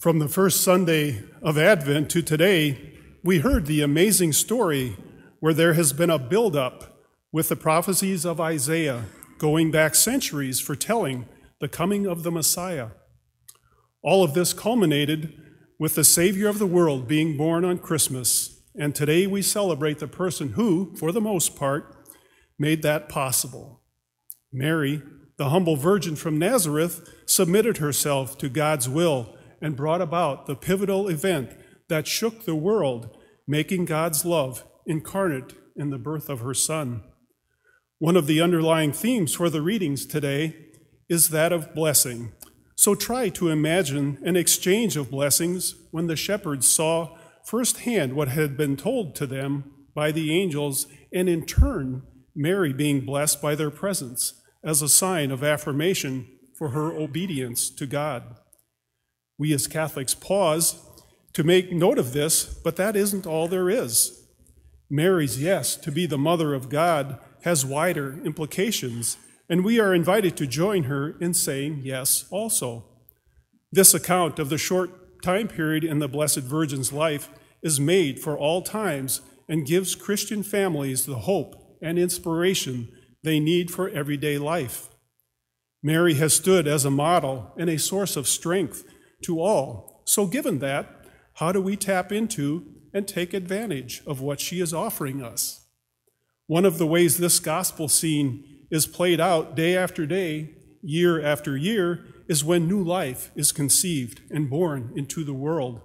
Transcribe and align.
From 0.00 0.18
the 0.18 0.28
first 0.28 0.62
Sunday 0.62 1.22
of 1.42 1.58
Advent 1.58 2.08
to 2.12 2.22
today, 2.22 2.94
we 3.22 3.40
heard 3.40 3.66
the 3.66 3.82
amazing 3.82 4.32
story 4.32 4.96
where 5.40 5.52
there 5.52 5.74
has 5.74 5.92
been 5.92 6.08
a 6.08 6.18
buildup 6.18 7.04
with 7.32 7.50
the 7.50 7.56
prophecies 7.56 8.24
of 8.24 8.40
Isaiah 8.40 9.04
going 9.36 9.70
back 9.70 9.94
centuries 9.94 10.58
foretelling 10.58 11.26
the 11.60 11.68
coming 11.68 12.06
of 12.06 12.22
the 12.22 12.30
Messiah. 12.30 12.92
All 14.02 14.24
of 14.24 14.32
this 14.32 14.54
culminated 14.54 15.38
with 15.78 15.96
the 15.96 16.04
Savior 16.04 16.48
of 16.48 16.58
the 16.58 16.66
world 16.66 17.06
being 17.06 17.36
born 17.36 17.62
on 17.62 17.76
Christmas, 17.76 18.58
and 18.74 18.94
today 18.94 19.26
we 19.26 19.42
celebrate 19.42 19.98
the 19.98 20.08
person 20.08 20.52
who, 20.52 20.96
for 20.96 21.12
the 21.12 21.20
most 21.20 21.56
part, 21.56 21.94
made 22.58 22.80
that 22.80 23.10
possible. 23.10 23.82
Mary, 24.50 25.02
the 25.36 25.50
humble 25.50 25.76
virgin 25.76 26.16
from 26.16 26.38
Nazareth, 26.38 27.06
submitted 27.26 27.76
herself 27.76 28.38
to 28.38 28.48
God's 28.48 28.88
will 28.88 29.36
and 29.60 29.76
brought 29.76 30.00
about 30.00 30.46
the 30.46 30.56
pivotal 30.56 31.08
event 31.08 31.56
that 31.88 32.06
shook 32.06 32.44
the 32.44 32.54
world, 32.54 33.16
making 33.46 33.84
God's 33.84 34.24
love 34.24 34.64
incarnate 34.86 35.54
in 35.76 35.90
the 35.90 35.98
birth 35.98 36.28
of 36.28 36.40
her 36.40 36.54
Son. 36.54 37.02
One 37.98 38.16
of 38.16 38.26
the 38.26 38.40
underlying 38.40 38.92
themes 38.92 39.34
for 39.34 39.50
the 39.50 39.62
readings 39.62 40.06
today 40.06 40.56
is 41.08 41.28
that 41.28 41.52
of 41.52 41.74
blessing. 41.74 42.32
So 42.76 42.94
try 42.94 43.28
to 43.30 43.48
imagine 43.48 44.18
an 44.24 44.36
exchange 44.36 44.96
of 44.96 45.10
blessings 45.10 45.74
when 45.90 46.06
the 46.06 46.16
shepherds 46.16 46.66
saw 46.66 47.18
firsthand 47.44 48.14
what 48.14 48.28
had 48.28 48.56
been 48.56 48.76
told 48.76 49.14
to 49.16 49.26
them 49.26 49.70
by 49.94 50.12
the 50.12 50.32
angels, 50.32 50.86
and 51.12 51.28
in 51.28 51.44
turn, 51.44 52.02
Mary 52.34 52.72
being 52.72 53.04
blessed 53.04 53.42
by 53.42 53.54
their 53.54 53.70
presence 53.70 54.40
as 54.64 54.80
a 54.80 54.88
sign 54.88 55.30
of 55.30 55.44
affirmation 55.44 56.26
for 56.56 56.70
her 56.70 56.92
obedience 56.92 57.68
to 57.70 57.86
God. 57.86 58.36
We 59.40 59.54
as 59.54 59.66
Catholics 59.66 60.14
pause 60.14 60.84
to 61.32 61.42
make 61.42 61.72
note 61.72 61.98
of 61.98 62.12
this, 62.12 62.44
but 62.44 62.76
that 62.76 62.94
isn't 62.94 63.26
all 63.26 63.48
there 63.48 63.70
is. 63.70 64.28
Mary's 64.90 65.40
yes 65.40 65.76
to 65.76 65.90
be 65.90 66.04
the 66.04 66.18
mother 66.18 66.52
of 66.52 66.68
God 66.68 67.18
has 67.44 67.64
wider 67.64 68.20
implications, 68.22 69.16
and 69.48 69.64
we 69.64 69.80
are 69.80 69.94
invited 69.94 70.36
to 70.36 70.46
join 70.46 70.82
her 70.82 71.16
in 71.20 71.32
saying 71.32 71.80
yes 71.82 72.26
also. 72.30 72.84
This 73.72 73.94
account 73.94 74.38
of 74.38 74.50
the 74.50 74.58
short 74.58 75.22
time 75.22 75.48
period 75.48 75.84
in 75.84 76.00
the 76.00 76.08
Blessed 76.08 76.40
Virgin's 76.40 76.92
life 76.92 77.30
is 77.62 77.80
made 77.80 78.20
for 78.20 78.36
all 78.36 78.60
times 78.60 79.22
and 79.48 79.66
gives 79.66 79.94
Christian 79.94 80.42
families 80.42 81.06
the 81.06 81.20
hope 81.20 81.78
and 81.80 81.98
inspiration 81.98 82.92
they 83.22 83.40
need 83.40 83.70
for 83.70 83.88
everyday 83.88 84.36
life. 84.36 84.90
Mary 85.82 86.12
has 86.12 86.34
stood 86.34 86.68
as 86.68 86.84
a 86.84 86.90
model 86.90 87.54
and 87.56 87.70
a 87.70 87.78
source 87.78 88.16
of 88.16 88.28
strength 88.28 88.84
to 89.22 89.40
all. 89.40 90.02
So, 90.06 90.26
given 90.26 90.58
that, 90.60 91.06
how 91.34 91.52
do 91.52 91.60
we 91.60 91.76
tap 91.76 92.12
into 92.12 92.66
and 92.92 93.06
take 93.06 93.32
advantage 93.32 94.02
of 94.06 94.20
what 94.20 94.40
she 94.40 94.60
is 94.60 94.74
offering 94.74 95.22
us? 95.22 95.66
One 96.46 96.64
of 96.64 96.78
the 96.78 96.86
ways 96.86 97.18
this 97.18 97.38
gospel 97.38 97.88
scene 97.88 98.44
is 98.70 98.86
played 98.86 99.20
out 99.20 99.54
day 99.54 99.76
after 99.76 100.06
day, 100.06 100.50
year 100.82 101.22
after 101.22 101.56
year, 101.56 102.04
is 102.28 102.44
when 102.44 102.68
new 102.68 102.82
life 102.82 103.30
is 103.34 103.52
conceived 103.52 104.20
and 104.30 104.50
born 104.50 104.92
into 104.96 105.24
the 105.24 105.34
world. 105.34 105.80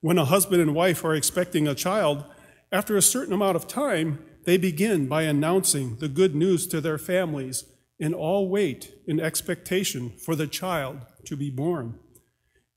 When 0.00 0.18
a 0.18 0.24
husband 0.24 0.60
and 0.60 0.74
wife 0.74 1.04
are 1.04 1.14
expecting 1.14 1.68
a 1.68 1.74
child, 1.74 2.24
after 2.72 2.96
a 2.96 3.02
certain 3.02 3.32
amount 3.32 3.56
of 3.56 3.68
time, 3.68 4.24
they 4.44 4.56
begin 4.56 5.06
by 5.06 5.22
announcing 5.22 5.96
the 6.00 6.08
good 6.08 6.34
news 6.34 6.66
to 6.68 6.80
their 6.80 6.98
families 6.98 7.64
and 8.00 8.14
all 8.14 8.48
wait 8.48 8.92
in 9.06 9.20
expectation 9.20 10.10
for 10.24 10.34
the 10.34 10.46
child 10.46 11.06
to 11.26 11.36
be 11.36 11.50
born. 11.50 11.98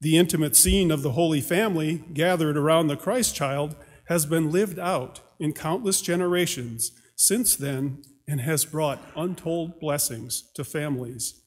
The 0.06 0.20
intimate 0.20 0.56
scene 0.56 0.92
of 0.92 1.02
the 1.02 1.14
Holy 1.14 1.42
Family 1.42 2.03
gathered 2.14 2.58
around 2.58 2.86
the 2.86 2.95
Christ 2.95 3.34
child 3.34 3.75
has 4.08 4.28
been 4.28 4.52
lived 4.52 4.78
out 4.78 5.22
in 5.39 5.52
countless 5.52 6.00
generations 6.00 6.92
since 7.16 7.55
then 7.55 8.04
and 8.27 8.39
has 8.39 8.65
brought 8.65 9.02
untold 9.15 9.80
blessings 9.80 10.52
to 10.54 10.64
families. 10.64 11.42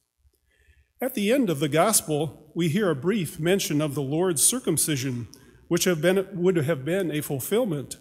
At 1.00 1.14
the 1.14 1.30
end 1.30 1.50
of 1.50 1.60
the 1.60 1.68
gospel, 1.68 2.50
we 2.52 2.68
hear 2.68 2.90
a 2.90 2.96
brief 2.96 3.38
mention 3.38 3.80
of 3.80 3.94
the 3.94 4.02
Lord's 4.02 4.42
circumcision, 4.42 5.28
which 5.68 5.84
have 5.84 6.02
been, 6.02 6.26
would 6.32 6.56
have 6.56 6.84
been 6.84 7.12
a 7.12 7.20
fulfillment 7.20 7.96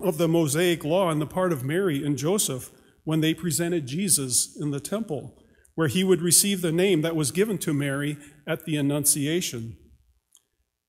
of 0.00 0.16
the 0.16 0.28
Mosaic 0.28 0.84
law 0.84 1.08
on 1.08 1.18
the 1.18 1.26
part 1.26 1.52
of 1.52 1.64
Mary 1.64 2.06
and 2.06 2.16
Joseph 2.16 2.70
when 3.02 3.20
they 3.20 3.34
presented 3.34 3.86
Jesus 3.86 4.56
in 4.56 4.70
the 4.70 4.78
temple 4.78 5.41
where 5.74 5.88
he 5.88 6.04
would 6.04 6.22
receive 6.22 6.60
the 6.60 6.72
name 6.72 7.02
that 7.02 7.16
was 7.16 7.30
given 7.30 7.58
to 7.58 7.72
Mary 7.72 8.18
at 8.46 8.64
the 8.64 8.76
Annunciation. 8.76 9.76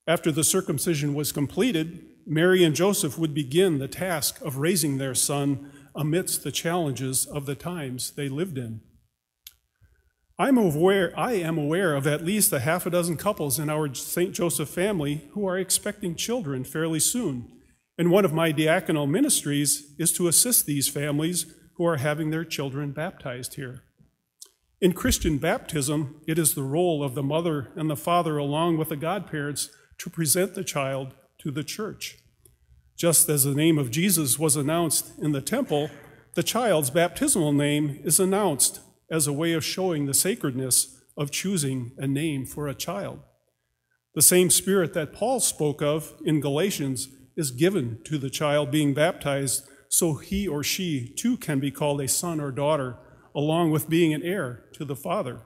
After 0.06 0.32
the 0.32 0.44
circumcision 0.44 1.14
was 1.14 1.32
completed, 1.32 2.06
Mary 2.26 2.64
and 2.64 2.76
Joseph 2.76 3.18
would 3.18 3.34
begin 3.34 3.80
the 3.80 3.88
task 3.88 4.42
of 4.42 4.58
raising 4.58 4.98
their 4.98 5.16
son 5.16 5.72
amidst 5.96 6.44
the 6.44 6.52
challenges 6.52 7.26
of 7.26 7.46
the 7.46 7.56
times 7.56 8.12
they 8.12 8.28
lived 8.28 8.58
in. 8.58 8.82
I'm 10.40 10.58
aware, 10.58 11.14
I 11.16 11.34
am 11.34 11.58
aware 11.58 11.96
of 11.96 12.08
at 12.08 12.26
least 12.26 12.52
a 12.52 12.60
half 12.60 12.86
a 12.86 12.90
dozen 12.90 13.18
couples 13.18 13.60
in 13.60 13.70
our 13.70 13.94
St. 13.94 14.34
Joseph 14.34 14.70
family 14.70 15.30
who 15.32 15.48
are 15.48 15.60
expecting 15.60 16.16
children 16.16 16.64
fairly 16.64 17.00
soon. 17.00 17.52
And 17.98 18.10
one 18.10 18.26
of 18.26 18.34
my 18.34 18.52
diaconal 18.52 19.08
ministries 19.08 19.94
is 20.00 20.12
to 20.14 20.28
assist 20.28 20.66
these 20.66 20.88
families 20.90 21.46
who 21.76 21.86
are 21.86 21.98
having 21.98 22.32
their 22.32 22.44
children 22.44 22.92
baptized 22.92 23.54
here. 23.56 23.84
In 24.84 24.92
Christian 24.92 25.38
baptism, 25.38 26.20
it 26.28 26.38
is 26.38 26.56
the 26.56 26.62
role 26.62 27.06
of 27.06 27.16
the 27.16 27.24
mother 27.24 27.72
and 27.78 27.90
the 27.90 27.96
father, 27.96 28.38
along 28.38 28.78
with 28.78 28.90
the 28.90 28.98
godparents, 28.98 29.70
to 30.00 30.10
present 30.10 30.56
the 30.56 30.64
child 30.66 31.14
to 31.38 31.52
the 31.52 31.64
church. 31.64 32.18
Just 32.98 33.30
as 33.30 33.46
the 33.46 33.56
name 33.56 33.78
of 33.78 33.92
Jesus 33.92 34.38
was 34.38 34.58
announced 34.58 35.14
in 35.22 35.32
the 35.32 35.40
temple, 35.40 35.90
the 36.34 36.44
child's 36.44 36.90
baptismal 36.90 37.54
name 37.54 38.02
is 38.04 38.20
announced 38.20 38.82
as 39.10 39.26
a 39.26 39.32
way 39.32 39.54
of 39.54 39.64
showing 39.64 40.06
the 40.06 40.14
sacredness 40.14 41.02
of 41.16 41.32
choosing 41.32 41.94
a 41.98 42.06
name 42.06 42.46
for 42.46 42.68
a 42.68 42.76
child. 42.76 43.22
The 44.16 44.22
same 44.22 44.50
spirit 44.50 44.94
that 44.96 45.14
Paul 45.14 45.40
spoke 45.40 45.82
of 45.82 46.14
in 46.26 46.42
Galatians 46.42 47.08
is 47.38 47.52
given 47.52 48.00
to 48.04 48.18
the 48.18 48.30
child 48.30 48.70
being 48.70 48.94
baptized 48.94 49.64
so 49.88 50.16
he 50.16 50.46
or 50.46 50.62
she 50.62 51.14
too 51.18 51.38
can 51.38 51.62
be 51.62 51.72
called 51.72 52.02
a 52.02 52.08
son 52.10 52.42
or 52.42 52.52
daughter 52.52 52.98
along 53.36 53.72
with 53.72 53.90
being 53.90 54.14
an 54.14 54.24
heir 54.24 54.66
to 54.74 54.86
the 54.86 54.96
Father. 54.96 55.42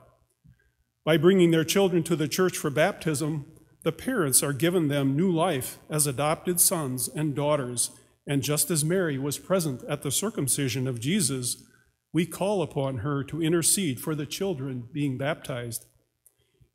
By 1.04 1.16
bringing 1.16 1.50
their 1.50 1.64
children 1.64 2.02
to 2.04 2.16
the 2.16 2.28
church 2.28 2.56
for 2.56 2.70
baptism, 2.70 3.46
the 3.82 3.92
parents 3.92 4.42
are 4.42 4.52
given 4.52 4.88
them 4.88 5.16
new 5.16 5.30
life 5.30 5.78
as 5.88 6.06
adopted 6.06 6.60
sons 6.60 7.08
and 7.08 7.34
daughters. 7.34 7.90
And 8.26 8.42
just 8.42 8.70
as 8.70 8.84
Mary 8.84 9.18
was 9.18 9.38
present 9.38 9.82
at 9.88 10.02
the 10.02 10.10
circumcision 10.10 10.86
of 10.86 11.00
Jesus, 11.00 11.64
we 12.12 12.26
call 12.26 12.60
upon 12.62 12.98
her 12.98 13.22
to 13.24 13.42
intercede 13.42 14.00
for 14.00 14.14
the 14.14 14.26
children 14.26 14.88
being 14.92 15.16
baptized. 15.16 15.86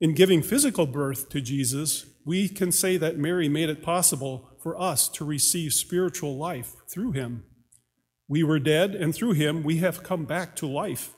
In 0.02 0.16
giving 0.16 0.42
physical 0.42 0.88
birth 0.88 1.30
to 1.30 1.42
Jesus, 1.42 2.08
we 2.26 2.50
can 2.50 2.72
say 2.72 2.98
that 2.98 3.18
Mary 3.18 3.50
made 3.50 3.70
it 3.70 3.84
possible 3.84 4.50
for 4.62 4.80
us 4.82 5.08
to 5.10 5.26
receive 5.26 5.74
spiritual 5.74 6.38
life 6.38 6.74
through 6.90 7.12
him. 7.12 7.44
We 8.28 8.44
were 8.44 8.60
dead, 8.60 8.96
and 8.96 9.14
through 9.14 9.34
him 9.34 9.64
we 9.64 9.78
have 9.78 10.04
come 10.04 10.26
back 10.26 10.56
to 10.58 10.68
life. 10.68 11.14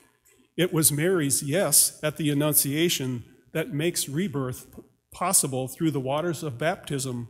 It 0.56 0.72
was 0.72 0.90
Mary's 0.90 1.42
yes 1.42 1.98
at 2.02 2.16
the 2.16 2.30
Annunciation 2.30 3.24
that 3.52 3.72
makes 3.72 4.08
rebirth 4.08 4.66
possible 5.12 5.68
through 5.68 5.90
the 5.90 6.00
waters 6.00 6.42
of 6.42 6.58
baptism, 6.58 7.28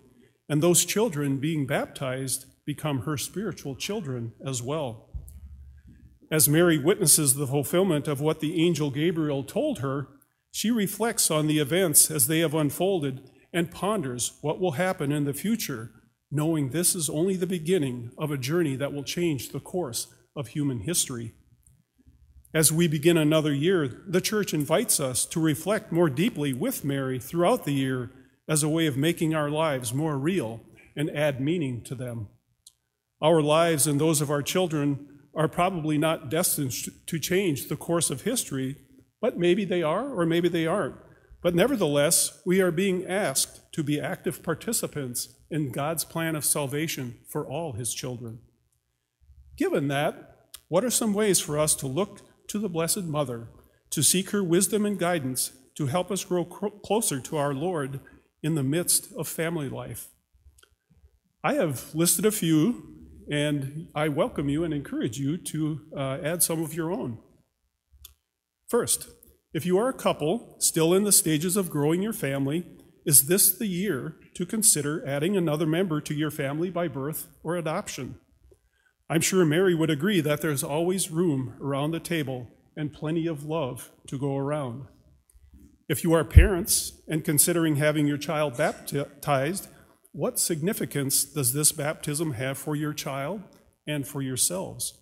and 0.49 0.63
those 0.63 0.85
children 0.85 1.39
being 1.39 1.67
baptized 1.67 2.47
become 2.65 3.01
her 3.01 3.17
spiritual 3.17 3.77
children 3.77 4.33
as 4.45 4.63
well. 4.63 5.09
As 6.31 6.49
Mary 6.49 6.79
witnesses 6.79 7.35
the 7.35 7.47
fulfillment 7.47 8.09
of 8.09 8.21
what 8.21 8.41
the 8.41 8.61
angel 8.61 8.91
Gabriel 8.91 9.45
told 9.45 9.79
her, 9.79 10.09
she 10.51 10.71
reflects 10.71 11.31
on 11.31 11.47
the 11.47 11.59
events 11.59 12.11
as 12.11 12.27
they 12.27 12.41
have 12.41 12.55
unfolded 12.55 13.31
and 13.53 13.71
ponders 13.71 14.39
what 14.41 14.59
will 14.59 14.73
happen 14.73 15.13
in 15.13 15.25
the 15.25 15.35
future 15.35 15.91
knowing 16.31 16.71
this 16.71 16.95
is 16.95 17.09
only 17.09 17.37
the 17.37 17.47
beginning 17.47 18.11
of 18.19 18.31
a 18.31 18.39
journey 18.39 18.77
that 18.77 18.93
will 18.93 19.05
change 19.05 19.51
the 19.51 19.61
course 19.61 20.09
of 20.35 20.49
human 20.49 20.81
history. 20.81 21.35
As 22.55 22.73
we 22.73 22.89
begin 22.89 23.17
another 23.17 23.53
year, 23.53 24.03
the 24.09 24.21
church 24.21 24.55
invites 24.55 24.99
us 24.99 25.27
to 25.27 25.41
reflect 25.41 25.93
more 25.93 26.09
deeply 26.09 26.53
with 26.53 26.85
Mary 26.85 27.19
throughout 27.19 27.65
the 27.65 27.73
year 27.73 28.11
as 28.49 28.63
a 28.63 28.69
way 28.69 28.87
of 28.87 28.97
making 28.97 29.35
our 29.35 29.51
lives 29.51 29.93
more 29.93 30.19
real 30.19 30.61
and 30.97 31.11
add 31.11 31.41
meaning 31.41 31.83
to 31.85 31.95
them. 31.95 32.29
Our 33.21 33.43
lives 33.43 33.87
and 33.87 34.01
those 34.01 34.21
of 34.21 34.31
our 34.31 34.43
children 34.43 35.09
are 35.35 35.49
probably 35.49 35.99
not 35.99 36.31
destined 36.31 36.73
to 37.07 37.19
change 37.19 37.69
the 37.69 37.77
course 37.77 38.11
of 38.11 38.23
history, 38.23 38.77
but 39.21 39.39
maybe 39.39 39.65
they 39.65 39.83
are 39.83 40.09
or 40.09 40.25
maybe 40.25 40.49
they 40.49 40.67
aren't. 40.67 40.97
But 41.43 41.55
nevertheless, 41.55 42.41
we 42.47 42.61
are 42.61 42.71
being 42.71 43.07
asked 43.07 43.66
to 43.77 43.83
be 43.83 44.01
active 44.01 44.43
participants 44.43 45.37
in 45.51 45.71
God's 45.71 46.03
plan 46.03 46.35
of 46.35 46.47
salvation 46.47 47.19
for 47.29 47.47
all 47.47 47.75
his 47.75 47.93
children. 47.93 48.39
Given 49.59 49.89
that, 49.89 50.49
what 50.69 50.83
are 50.83 50.91
some 50.91 51.13
ways 51.13 51.41
for 51.41 51.59
us 51.59 51.75
to 51.77 51.87
look 51.87 52.23
to 52.49 52.59
the 52.59 52.71
Blessed 52.71 53.03
Mother, 53.03 53.51
to 53.91 54.03
seek 54.03 54.31
her 54.31 54.43
wisdom 54.43 54.87
and 54.87 54.99
guidance 54.99 55.53
to 55.75 55.89
help 55.89 56.11
us 56.11 56.25
grow 56.25 56.47
closer 56.47 57.21
to 57.21 57.37
our 57.37 57.53
Lord 57.53 58.01
in 58.43 58.55
the 58.55 58.63
midst 58.63 59.13
of 59.15 59.29
family 59.29 59.69
life. 59.69 60.09
I 61.45 61.53
have 61.55 61.95
listed 61.95 62.25
a 62.25 62.31
few, 62.31 62.95
and 63.31 63.89
I 63.95 64.09
welcome 64.09 64.49
you 64.49 64.65
and 64.65 64.73
encourage 64.73 65.19
you 65.19 65.37
to 65.37 65.81
uh, 65.95 66.17
add 66.25 66.43
some 66.43 66.63
of 66.63 66.73
your 66.73 66.91
own. 66.91 67.19
First, 68.69 69.11
if 69.53 69.67
you 69.67 69.77
are 69.77 69.91
a 69.91 69.93
couple 69.93 70.57
still 70.61 70.95
in 70.95 71.05
the 71.05 71.13
stages 71.13 71.59
of 71.59 71.69
growing 71.69 72.01
your 72.01 72.15
family, 72.15 72.65
is 73.07 73.29
this 73.29 73.57
the 73.57 73.69
year 73.69 74.17
to 74.35 74.45
consider 74.45 75.07
adding 75.07 75.37
another 75.37 75.65
member 75.65 76.01
to 76.01 76.13
your 76.13 76.31
family 76.31 76.71
by 76.71 76.89
birth 76.89 77.29
or 77.45 77.57
adoption? 77.57 78.19
I'm 79.09 79.21
sure 79.21 79.45
Mary 79.45 79.77
would 79.77 79.91
agree 79.91 80.21
that 80.21 80.41
there's 80.41 80.65
always 80.65 81.13
room 81.13 81.55
around 81.63 81.93
the 81.93 82.01
table 82.01 82.49
and 82.77 82.93
plenty 82.93 83.29
of 83.29 83.45
love 83.45 83.93
to 84.09 84.19
go 84.19 84.37
around. 84.37 84.87
If 85.89 86.03
you 86.03 86.13
are 86.15 86.25
parents 86.25 87.01
and 87.07 87.25
considering 87.25 87.77
having 87.77 88.09
your 88.09 88.19
child 88.19 88.57
baptized, 88.57 89.69
what 90.11 90.41
significance 90.41 91.25
does 91.25 91.53
this 91.53 91.71
baptism 91.71 92.33
have 92.33 92.59
for 92.59 92.75
your 92.75 92.93
child 92.93 93.43
and 93.87 94.05
for 94.05 94.21
yourselves? 94.21 95.01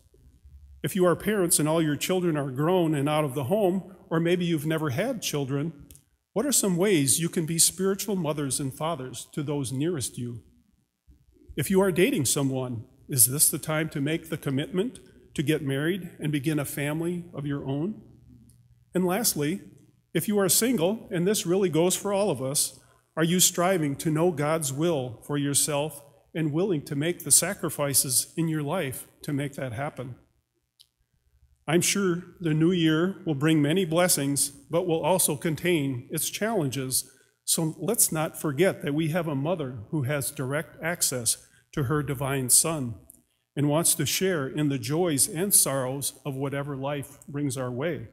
If 0.82 0.94
you 0.94 1.06
are 1.06 1.16
parents 1.16 1.58
and 1.58 1.66
all 1.66 1.80
your 1.80 1.96
children 1.96 2.36
are 2.36 2.50
grown 2.50 2.94
and 2.94 3.08
out 3.08 3.24
of 3.24 3.32
the 3.32 3.44
home, 3.44 3.96
or 4.10 4.20
maybe 4.20 4.44
you've 4.44 4.66
never 4.66 4.90
had 4.90 5.22
children, 5.22 5.83
what 6.34 6.44
are 6.44 6.52
some 6.52 6.76
ways 6.76 7.20
you 7.20 7.28
can 7.28 7.46
be 7.46 7.60
spiritual 7.60 8.16
mothers 8.16 8.58
and 8.58 8.74
fathers 8.74 9.28
to 9.32 9.42
those 9.42 9.72
nearest 9.72 10.18
you? 10.18 10.42
If 11.56 11.70
you 11.70 11.80
are 11.80 11.92
dating 11.92 12.24
someone, 12.24 12.84
is 13.08 13.30
this 13.30 13.48
the 13.48 13.58
time 13.58 13.88
to 13.90 14.00
make 14.00 14.28
the 14.28 14.36
commitment 14.36 14.98
to 15.34 15.44
get 15.44 15.62
married 15.62 16.10
and 16.18 16.32
begin 16.32 16.58
a 16.58 16.64
family 16.64 17.24
of 17.32 17.46
your 17.46 17.64
own? 17.64 18.02
And 18.94 19.06
lastly, 19.06 19.60
if 20.12 20.26
you 20.26 20.36
are 20.40 20.48
single, 20.48 21.08
and 21.12 21.24
this 21.24 21.46
really 21.46 21.68
goes 21.68 21.94
for 21.94 22.12
all 22.12 22.30
of 22.30 22.42
us, 22.42 22.80
are 23.16 23.24
you 23.24 23.38
striving 23.38 23.94
to 23.96 24.10
know 24.10 24.32
God's 24.32 24.72
will 24.72 25.22
for 25.24 25.38
yourself 25.38 26.02
and 26.34 26.52
willing 26.52 26.82
to 26.86 26.96
make 26.96 27.22
the 27.22 27.30
sacrifices 27.30 28.34
in 28.36 28.48
your 28.48 28.62
life 28.64 29.06
to 29.22 29.32
make 29.32 29.54
that 29.54 29.72
happen? 29.72 30.16
I'm 31.66 31.80
sure 31.80 32.22
the 32.40 32.52
new 32.52 32.72
year 32.72 33.22
will 33.24 33.34
bring 33.34 33.62
many 33.62 33.84
blessings, 33.86 34.50
but 34.50 34.86
will 34.86 35.02
also 35.02 35.36
contain 35.36 36.08
its 36.10 36.28
challenges. 36.28 37.10
So 37.44 37.74
let's 37.78 38.12
not 38.12 38.38
forget 38.38 38.82
that 38.82 38.94
we 38.94 39.08
have 39.08 39.28
a 39.28 39.34
mother 39.34 39.78
who 39.90 40.02
has 40.02 40.30
direct 40.30 40.76
access 40.82 41.48
to 41.72 41.84
her 41.84 42.02
divine 42.02 42.50
Son 42.50 42.94
and 43.56 43.68
wants 43.68 43.94
to 43.94 44.04
share 44.04 44.46
in 44.46 44.68
the 44.68 44.78
joys 44.78 45.26
and 45.26 45.54
sorrows 45.54 46.20
of 46.26 46.34
whatever 46.34 46.76
life 46.76 47.18
brings 47.28 47.56
our 47.56 47.70
way. 47.70 48.08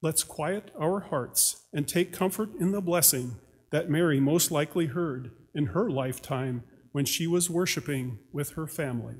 Let's 0.00 0.24
quiet 0.24 0.70
our 0.80 1.00
hearts 1.00 1.66
and 1.72 1.86
take 1.86 2.12
comfort 2.12 2.50
in 2.58 2.72
the 2.72 2.80
blessing 2.80 3.36
that 3.72 3.90
Mary 3.90 4.20
most 4.20 4.50
likely 4.50 4.86
heard 4.86 5.32
in 5.54 5.66
her 5.66 5.90
lifetime 5.90 6.64
when 6.92 7.04
she 7.04 7.26
was 7.26 7.50
worshiping 7.50 8.18
with 8.32 8.50
her 8.50 8.66
family. 8.66 9.16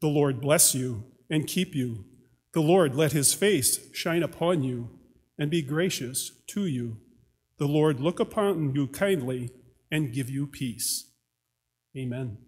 The 0.00 0.08
Lord 0.08 0.40
bless 0.40 0.74
you 0.74 1.04
and 1.30 1.46
keep 1.46 1.74
you. 1.74 2.04
The 2.52 2.60
Lord 2.60 2.94
let 2.94 3.12
his 3.12 3.34
face 3.34 3.80
shine 3.92 4.22
upon 4.22 4.62
you 4.62 4.90
and 5.38 5.50
be 5.50 5.62
gracious 5.62 6.32
to 6.48 6.66
you. 6.66 6.98
The 7.58 7.66
Lord 7.66 8.00
look 8.00 8.20
upon 8.20 8.74
you 8.74 8.86
kindly 8.88 9.50
and 9.90 10.12
give 10.12 10.30
you 10.30 10.46
peace. 10.46 11.10
Amen. 11.96 12.38